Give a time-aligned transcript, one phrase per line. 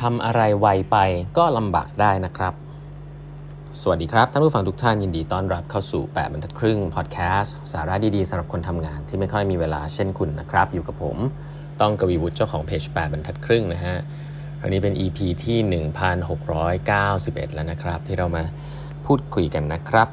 [0.00, 0.96] ทำอะไรไวไป
[1.38, 2.54] ก็ลำบากได้นะครับ
[3.80, 11.16] สวัสดีครับ ท่านผู้ฟังทุกท่านยินดีต้อนรับเข้าสู่ 8บรรทัดครึ่งพอดแคสต์สาระดี ๆสำหรับคนทำงานที่ไม่ค่อยมีเวลาเช่นคุณนะครับ อยู่กับผม
[11.80, 13.96] ต้องกวีวุฒิเจ้าของเพจ8บรรทัดครึ่งนะฮะ
[14.62, 15.58] อันนี้เป็น EP ที่
[16.82, 18.42] 1691 แล้วนะครับ ที่เรามา
[19.06, 20.08] พูดคุยกันนะครับ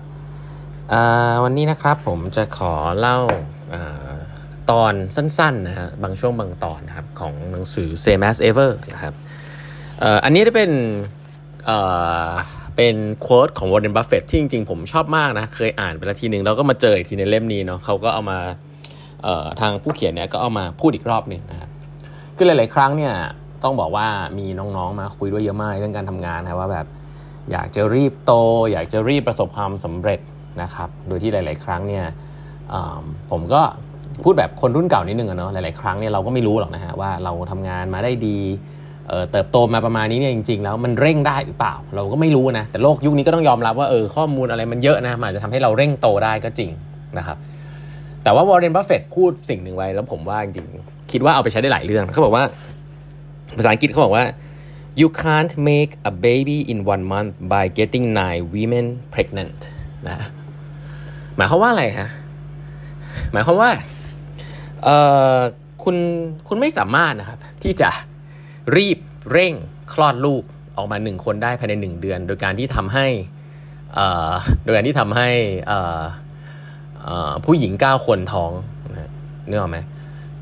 [1.44, 3.20] วันนี้นะครับผมจะขอเล่า
[4.72, 9.16] ตอนสั้นๆนะฮะบางช่วงบางตอนครับของหนังสือ Same as Ever นะครับ
[10.24, 10.72] อันนี้จะเป็น
[12.76, 18.40] เป็น quote ของวอร์เรนบัฟเฟตที่จริงๆ ผมชอบมากนะ เคยอ่านไปแล้วทีหนึ่งแล้วก็มาเจออีกทีในเล่มนี้เนาะเขาก็เอามา
[19.62, 21.70] ทางผู้เขียนเนี่ยก็เอามาพูดอีกรอบนึงนะครับ
[22.36, 23.14] คือหลายๆ ครั้งเนี่ย
[23.64, 26.86] ต้องบอกว่ามีน้องๆมาคุยด้วยเยอะมากเรื่องการทำงานนะว่าแบบ
[27.52, 28.34] อยากจะรีบโต
[28.72, 30.20] อยากจะรีบประสบความสำเร็จ
[30.62, 32.06] นะครับโดยที่หลาย ๆ ครั้งเนี่ย
[33.32, 33.62] ผมก็
[34.24, 38.40] พูดแบบคนรุ่นเก่านิดนึงอะเนาะหลายๆ ครั้งเนี่ยเราก็ไม่รู้หรอกนะฮะว่าเราทำงานมาได้ดี
[39.10, 46.70] เติบโตมาประมาณนี้เนี่ยจริง ๆ แล้วมันเร่งได้หรือเปล่า เราก็ไม่รู้นะ แต่โลกยุคนี้ก็ต้องยอมรับว่าเออข้อมูลอะไรมันเยอะนะมันอาจจะทำให้เราเร่งโตได้ก็จริง
[47.18, 47.38] นะครับ
[48.24, 52.44] แต่ว่าวอร์เรนบัฟเฟตพูดสิ่งหนึ่งไว้แล้วผมว่าจริงๆคิดว่าเอาไปใช้ได้หลายเรื่องเขาบอกว่า
[53.58, 54.26] ภาษาอังกฤษเขาบอกว่า
[55.02, 59.60] you can't make a baby in one month by getting nine women pregnant
[60.08, 60.18] นะ
[61.36, 62.10] หมายความว่าอะไรฮะ
[63.32, 63.70] หมายความว่า
[64.84, 64.98] เอ่
[65.36, 65.38] อ
[65.84, 65.96] คุณ
[66.48, 67.90] คุณไม่สามารถนะครับที่จะ
[68.76, 68.98] รีบ
[69.32, 69.54] เร่ง
[69.94, 70.44] คลอดลูก
[70.78, 73.08] ออกมาหนึ่งคนได้ภายในหนึ่งเดือน โดยการที่ทำให้
[74.64, 75.30] โดยการที่ทำให้
[77.46, 78.52] ผู้หญิงเก้าคนท้อง
[79.48, 79.80] เนื้อไหม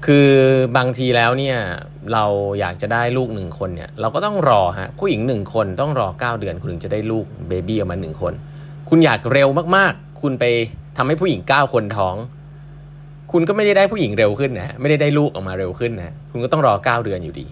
[0.06, 0.30] คือ
[0.78, 1.58] บางทีแล้วเนี่ย
[2.14, 2.26] เรา
[2.60, 8.34] อยากจะได้ลูกหนึ่งคนเนี่ยเราก็ต้องรอฮะผู้หญิงหนึ่งคนต้องรอ 9 เดือน คุณถึงจะได้ลูกเบบี้ออกมาหนึ่งคน
[8.90, 10.46] คุณอยากเร็วมากๆ คุณไป
[10.98, 12.16] ทำให้ผู้หญิง 9 คนท้อง
[13.32, 17.48] คุณก็ไม่ได้ได้ผู้หญิงเร็วขึ้นนะไม่ได้ได้ลูกออกมาเร็วขึ้นนะคุณก็ต้องรอ 9 เดือนอยู่ดี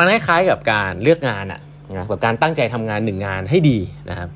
[0.00, 1.60] มันคล้ายๆกับการเลือกงานอะ
[1.96, 3.78] นะกับการตั้งใจทำงานหนึ่งงานให้ดี
[4.10, 4.28] นะครับ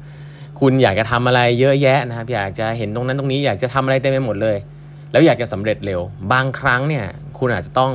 [0.60, 4.56] คุณอยากจะทำอะไรเยอะแยะนะครับ อยากจะเห็นตรงนั้นตรงนี้อยากจะทำอะไรเต็มไปหมดเลย
[5.12, 6.00] แล้วอยากจะสำเร็จเร็ว
[6.32, 7.06] บางครั้งเนี่ย
[7.38, 7.92] คุณอาจจะต้อง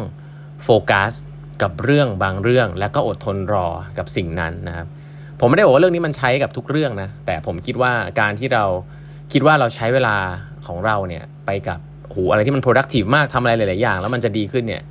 [0.64, 1.14] โฟกัส
[1.62, 4.88] กับเรื่องบางเรื่อง แล้วก็อดทนรอกับสิ่งนั้นนะครับ
[5.40, 8.66] ผมไม่ได้บอกว่าเรื่องนี้มันใช้กับทุกเรื่องนะแต่ผมคิดว่าการที่เรา
[9.32, 10.16] คิดว่าเราใช้เวลา
[10.68, 11.80] ของเราเนี่ยไปกับ
[12.12, 14.84] โหอะไรที่มัน productive มากทำอะไรหลาย ๆ อย่าง แล้วมันจะดีขึ้นเนี่ย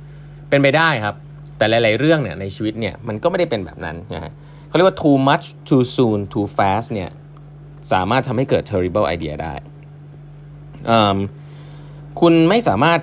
[0.49, 1.15] เป็นไปได้ครับ
[1.59, 4.31] แต่หลาย ๆ เรื่องเนี่ยในชีวิตเนี่ยมันก็ไม่ได้เป็นแบบนั้นนะฮะ
[4.67, 7.09] เขาเรียกว่า too much too soon too fast เนี่ย
[7.91, 9.53] สามารถทำให้เกิด terrible idea ได้
[12.19, 12.99] คุณไม่สามารถ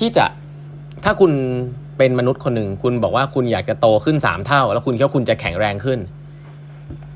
[0.00, 0.26] ที่จะ
[1.04, 1.32] ถ้าคุณ
[1.98, 5.98] เป็นมนุษย์คนหนึ่ง คุณบอกว่าคุณอยากจะโตขึ้น 3 เท่า แล้วคุณคิดว่าคุณจะแข็งแรงขึ้น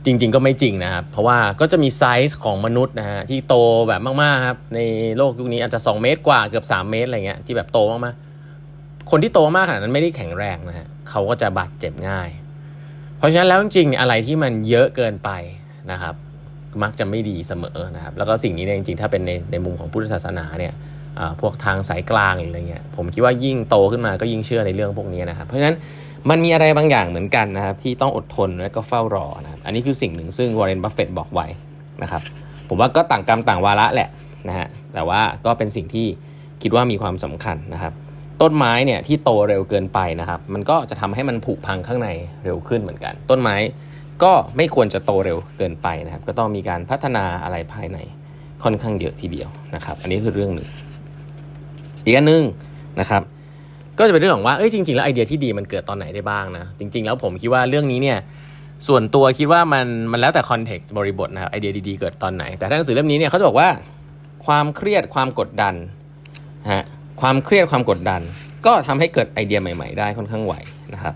[0.04, 3.54] จริง ๆ ก็ไม่จริงนะครับ เพราะว่าก็จะมีไซส์ของมนุษย์นะฮะที่โต
[3.88, 4.80] แบบมาก ๆ ครับ ใน
[5.18, 8.27] โลกยุคนี้อาจจะ 2 เมตรกว่าเกือบ 3 เมตรอะไรเงี้ยที่แบบโตมาก ๆ
[9.10, 12.28] คนที่โตมากขนาดนั้นไม่ได้แข็งแรงนะฮะเขาก็จะบาดเจ็บง่าย
[13.18, 15.30] เพราะฉะนั้นแล้วจริงๆอะไรที่มันเยอะเกินไป
[15.90, 16.14] นะครับ
[16.82, 20.74] มักจะไม่ดีเสมอนะครับ แล้วก็สิ่งนี้เนี่ยจริงๆ ถ้าเป็นในในมุมของพุทธศาสนาเนี่ย
[21.40, 25.76] พวกทางสายกลางอะไรเงี้ยผมคิดว่ายิ่งโตขึ้นมาก็ยิ่งเชื่อในเรื่องพวกนี้นะครับ เพราะฉะนั้น
[26.30, 31.46] มันมีอะไรบางอย่างเหมือนกันนะครับ ที่ต้องอดทนและก็เฝ้ารอนะครับอันนี้คือสิ่งหนึ่งซึ่งวอร์เรนบัฟเฟตบอกไว้
[32.02, 32.22] นะครับ
[32.68, 34.08] ผมว่าก็ต่างกรรมต่างวาระแหละ
[34.48, 36.06] นะฮะแต่ว่าก็เป็นสิ่งที่
[36.62, 37.92] คิดว่ามีความสำคัญนะครับ
[38.42, 42.08] ต้นไม้เนี่ยที่โตเร็วเกินไปนะครับ มันก็จะทำให้มันผุพังข้างใน
[42.44, 43.56] เร็วขึ้นเหมือนกัน ต้นไม้
[44.22, 47.98] ก็ไม่ควรจะโตเร็วเกินไปนะครับ ก็ต้องมีการพัฒนาอะไรภายใน
[48.62, 50.68] ค่อนข้างเยอะทีเดียวนะครับ อันนี้คือเรื่องหนึ่ง
[52.04, 52.42] อีกอันหนึ่ง
[53.00, 53.22] นะครับ
[53.98, 58.18] ก็จะเป็นเรื่องของว่าเอ้ยจริงๆแล้วไอเดียที่ดีมันเกิดตอนไหนได้บ้างนะจริง ๆ แล้วผมคิดว่าเรื่องนี้เนี่ย
[58.86, 63.68] ส่วนตัวคิดว่ามันมันแล้วแต่คอนเท็กซ์บริบทนะครับไอเดียดีๆเกิดตอนไหน แต่ถ้าหนังสือเล่มนี้เนี่ยเขาจะบอกว่า
[64.46, 65.74] ความเครียดความกดดัน
[66.72, 66.84] ฮะ
[67.20, 68.20] ความเครียดความกดดัน
[68.66, 70.54] ก็ทำให้เกิดไอเดียใหม่ ๆ ได้ค่อนข้างไหว
[70.94, 71.14] นะครับ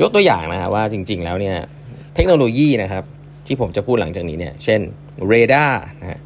[0.00, 1.56] ยกตัวอย่างนะครับว่าจริง ๆ แล้วเนี่ย
[2.14, 3.04] เทคโนโลยีนะครับ
[3.46, 4.80] ที่ผมจะพูดหลังจากนี้เนี่ยเช่น
[5.28, 6.20] เรดาร์นะฮะ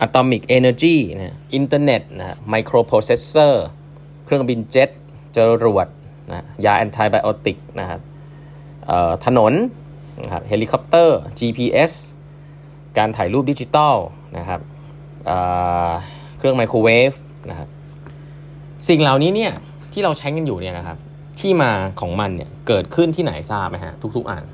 [0.00, 3.66] atomic energy นะอินเทอร์เน็ตนะไมโครโปรเซสเซอร์
[4.24, 4.90] เครื่องบินเจ็ต
[5.36, 5.88] จรวด
[6.30, 8.00] นะยา antibiotic นะครับ
[9.26, 9.52] ถนน
[10.22, 11.92] นะครับเฮลิคอปเตอร์ GPS
[12.98, 13.96] การถ่ายรูปดิจิตอล
[14.38, 14.60] นะครับ
[16.38, 17.12] เครื่องไมโครเวฟ
[17.50, 17.68] นะครับ
[18.88, 19.52] สิ่งเหล่านี้เนี่ย
[19.92, 20.98] ที่เราใช้กันอยู่เนี่ยนะครับ
[21.40, 24.44] ที่มาของมันเนี่ยเกิดขึ้นที่ไหนทราบไหมฮะทุกๆอ่าน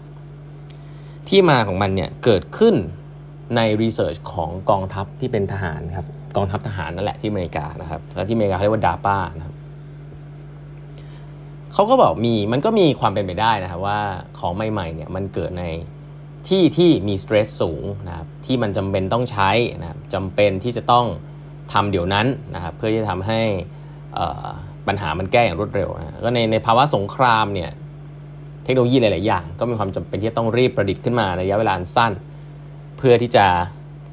[1.28, 2.74] ที่มาของมันเนี่ยเกิดขึ้น
[3.56, 9.54] ในรีเสิร์ชของกองทัพที่เป็นทหารครับกองทัพทหารนั่นแหละที่อเมริกานะครับแล้วที่อเมริกาเรียกว่าดาป้านะครับ
[11.72, 14.00] เขาก็บอกมีมันก็มีความเป็นไปได้นะครับว่า
[14.38, 15.64] ของใหม่ๆเนี่ยมันเกิดใน
[16.48, 21.06] ที่ที่มีสเตรสสูงนะครับที่มันจำเป็นต้องใช้นะครับจำเป็นที่จะต้อง
[21.72, 23.40] ทำเดี๋ยวนั้นนะครับเพื่อที่จะทำให้
[24.88, 27.70] ปัญหามันแก้อย่างรวดเร็วนะก็ในในภาวะสงครามเนี่ย
[28.64, 32.12] เทคโนโลยีหลาย ๆ อย่าง ก็มีความจำเป็นที่ต้องรีบประดิษฐ์ขึ้นมาในระยะเวลาสั้น
[32.98, 33.44] เพื่อที่จะ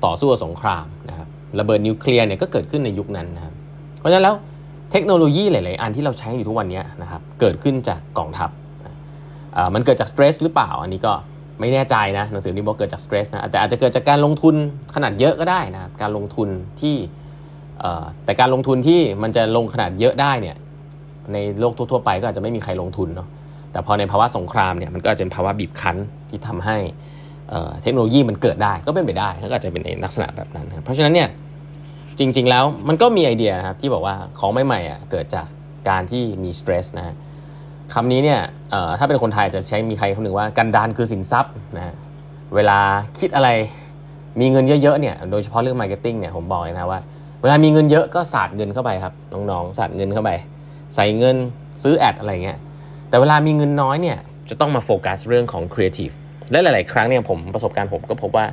[0.06, 1.28] ต่อสู้สงครามนะครับ
[1.60, 3.54] ระเบิดนิวเคลียร์เนี่ยก็เกิดขึ้นในยุคนั้นนะครับ
[4.00, 4.36] เพราะฉะนั้นแล้ว
[4.92, 8.50] เทคโนโลยีหลาย ๆ อันที่เราใช้อยู่ทุกวันนี้นะครับเกิดขึ้นจากกองทัพ
[9.74, 11.14] มันเกิดจากสเตรสหรือเปล่าอันนี้ก็
[11.60, 14.56] ไม่แน่ใจนะหนังสือนี้บอกเกิดจากสเตรสนะแต่อาจจะเกิดจากการลงทุน
[14.96, 16.50] ขนาดเยอะก็ได้นะครับการลงทุน
[16.82, 16.96] ที่
[18.26, 20.56] แต่การลงทุนที่มันจะลงขนาดเยอะได้เนี่ย
[21.34, 23.28] ในโลกทั่วๆไปก็อาจจะไม่มีใครลงทุนเนาะ
[23.72, 25.98] แต่พอในภาวะสงครามเนี่ยมันก็จะเป็นภาวะบีบคั้น
[26.30, 26.78] ที่ทำให้
[27.82, 31.30] เทคโนโลยีมันเกิดได้ก็เป็นไปได้ก็อาจจะเป็นในลักษณะแบบนั้น เพราะฉะนั้นเนี่ย
[32.20, 35.48] จริงๆแล้วมันก็มีไอเดียนะครับที่บอกว่าของใหม่ๆอะเกิดจาก
[35.90, 37.16] การที่มีสเตรสนะฮะ
[37.94, 38.40] คำนี้เนี่ย
[39.00, 41.96] ถ้าเป็นคนไทยจะใช้มีใครคำหนึ่งว่ากันดานคือสินทรัพย์นะ
[42.56, 42.80] เวลา
[43.20, 43.50] คิดอะไร
[44.40, 47.00] มีเงินเยอะๆเนี่ยโดยเฉพาะเรื่อง marketing เนี่ยผมบอกเลยนะว่า
[47.42, 50.32] เวลามีเงินเยอะก็สาดเงินเข้าไปครับน้องๆสาดเงินเข้าไป
[50.96, 51.36] ใส่เงิน
[51.84, 52.58] ซื้อ ad อะไรเงี้ย
[53.10, 54.18] แต่เวลามีเงินน้อยเนี่ย
[54.50, 56.10] จะต้องมาโฟกัสเรื่องของครีเอทีฟ
[56.52, 58.46] และหลาย ๆ ครั้งเนี่ยผมประสบการณ์ผมก็พบว่า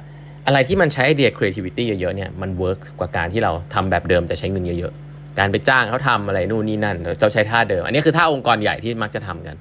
[0.46, 9.56] อะไรที่มันใช้ไอเดีย creativity เยอะ ๆ เนี่ยมัน work กว่าการที่เราทำแบบเดิมแต่ใช้เงินเยอะ ๆ การไปจ้างเขาทำอะไรนู่นนี่นั่นเราใช้ท่าเดิม อันนี้คือท่าองค์กรใหญ่ที่มักจะทำกัน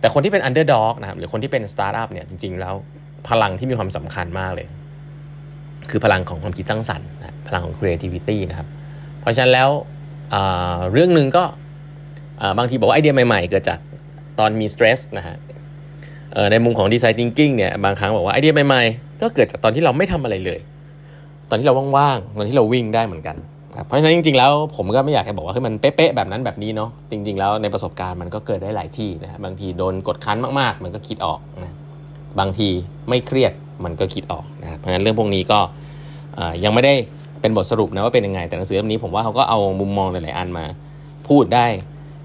[0.00, 2.74] แต่คนที่เป็น underdog นะครับหรือคนที่เป็น startup เนี่ยจริง ๆ แล้ว
[3.28, 4.66] พลังที่มีความสำคัญมากเลย
[5.90, 8.68] คือพลังของความคิดสร้างสรรค์นะพลังของ creativity นะครับ
[9.20, 9.70] เพราะฉะนั้นแล้ว
[10.92, 11.44] เรื่องหนึ่งก็
[12.58, 13.78] บางทีบอกว่าไอเดียใหม่ๆ เกิดจาก
[14.38, 15.36] ตอนมี stress นะฮะ
[16.50, 20.60] ในมุมของ design thinking เนี่ยบางครั้งบอกว่าไอเดียใหม่ๆ ก็เกิดจากตอนที่เราไม่ทำอะไรเลย
[21.48, 23.36] ตอนที่เราว่างๆ ตอนที่เราวิ่งได้เหมือนกัน
[23.86, 31.72] เพราะฉะนั้นจริงๆแล้วผมก็ไม่อยากให้บอกว่าให้มันเป๊ะๆแบบนั้นแบบนี้เนาะจริง ๆ แล้วในประสบการณ์มันก็เกิดได้หลายที่นะบางทีโดนกดคั้นมากๆ มันก็คิดออกนะ
[32.38, 32.68] บางที
[33.08, 33.52] ไม่เครียด
[33.84, 35.58] มันก็คิดออกนะครับเพราะฉะนั้นเรื่องพวกนี้ก็
[36.64, 36.94] ยังไม่ได้
[37.40, 40.64] เป็นบทสรุปนะว่าเป็นยังไง แต่หนังสือเล่มนี้ผมว่าเขาก็เอามุมมองหลายๆอันมา
[41.28, 41.66] พูดได้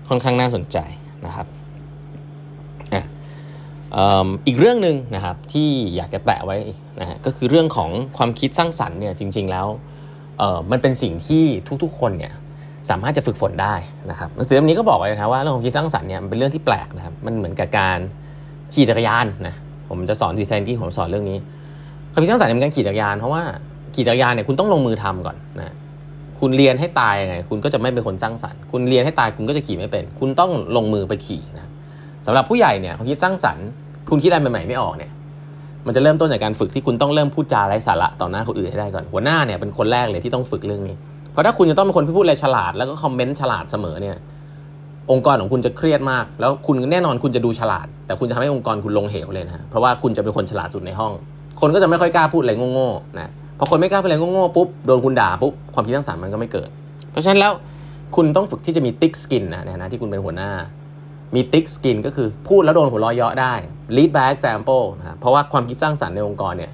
[0.10, 0.78] ค่อนข้างน่าสนใจ
[1.25, 1.48] นะครับ
[4.48, 6.57] อีกเรื่องหนึ่งนะครับที่อยากจะแตะไว้
[7.01, 9.68] นะฮะก็คือเรื่องของความคิดสร้างสรรค์เนี่ยจริง ๆแล้ว
[10.72, 11.44] มันเป็นสิ่งที่
[11.84, 12.34] ทุกๆ คนเนี่ย
[12.90, 13.75] สามารถจะฝึกฝนได้
[14.10, 18.00] นะครับหนังสือเล่มนี้ก็บอกไว้นะว่าเรื่องของคิดสร้างสรรค์เนี่ยมันเป็นเรื่องที่แปลกนะครับมันเหมือนกับการ
[18.74, 19.56] ขี่จักรยานนะ
[19.90, 21.38] ผมจะสอนดีไซน์ที่ผมสอนเรื่องนี้
[22.12, 23.42] ความคิดสร้างสรรค์เป็นการขี่จักรยานเพราะว่า
[23.96, 25.74] ขี่จักรยานเนี่ยคุณต้องลงมือทำก่อนนะ
[26.40, 31.70] คุณเรียนให้ตายยังไง คุณก็จะไม่เป็นคนสร้างสรรค์ คุณเรียนให้ตายคุณก็จะขี่ไม่เป็น คุณต้องลงมือไปขี่นะ
[32.26, 33.66] สำหรับผู้ใหญ่เนี่ยความคิดสร้างสรรค์
[34.10, 35.12] คุณคิดอะไรใหม่ๆไม่ออกเนี่ย
[35.86, 40.96] มันจะเริ่มต้นจากการฝึกที่คุณต้องเริ่มพูดจาไร้สาระต่อหน้าคนอื่นให้ได้ก่อน หัวหน้าเนี่ยเป็นคนแรกเลยที่ต้องฝึกเรื่องนี้
[41.32, 44.16] เพราะถ้าคุณจะต้องเป็นคนที่พูดอะไรฉลาดแล้วก็คอมเมนต์ฉลาดเสมอเนี่ย
[45.12, 51.12] องค์กรของคุณจะเครียดมาก แล้วคุณแน่นอนคุณจะดูฉลาด แต่คุณจะทำให้องค์กรคุณลงเหวเลยนะเพราะว่าคุณจะเป็นคนฉลาดสุดในห้อง
[51.62, 53.30] คนก็จะไม่ค่อยกล้าพูดอะไรโง่ๆนะ
[53.60, 56.70] พอคนไม่กล้าพูดอะไรโง่ๆปุ๊บโดนคุณด่าปุ๊บความคิดสร้างสรรค์มันก็ไม่เกิด
[57.12, 57.52] เพราะฉะนั้นแล้ว
[58.16, 60.52] คุณต้องฝึกที่จะมี thick skin นะในฐานะที่คุณเป็นหัวหน้า
[61.36, 63.54] มี thick skin ก็คือพูดแล้วโดนหัวเราะเยาะได้
[63.96, 66.72] lead by example นะเพราะว่าความคิดสร้างสรรค์ในองค์กรเนี่ย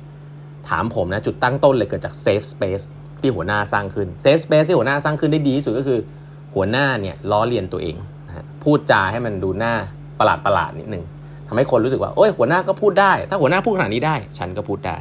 [0.69, 2.85] ถามผมนะจุดตั้งต้นเลยเกิดจาก safe space
[3.21, 5.99] ที่หัวหน้าสร้างขึ้น safe space ที่หัวหน้าสร้างขึ้นได้ดีที่สุดก็คือ
[6.55, 7.95] หัวหน้าเนี่ยล้อเลียนตัวเอง
[8.65, 9.73] พูดจาให้มันดูหน้า
[10.19, 11.03] ประหลาดประหลาดนิดนึง
[11.47, 14.97] ทำให้คนรู้สึกว่าโอ้ยหัวหน้าก็พูดได้ ถ้าหัวหน้าพูดขนาดนี้ได้ ฉันก็พูดได้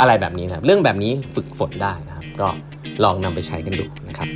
[0.00, 2.48] อะไรแบบนี้นะเรื่องแบบนี้ฝึกฝนได้นะครับ ก็
[3.04, 4.28] ลองนำไปใช้กันดูนะครับ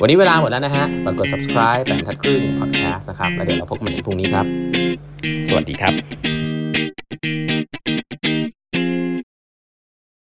[0.00, 4.46] วันนี้เวลาหมดแล้วนะฮะฝากกด subscribe แปดทัดครึ่ง podcast นะครับ แล้วเดี๋ยวเราพบกันใหม่พรุ่งนี้ครับ
[5.48, 7.51] สวัสดีครับ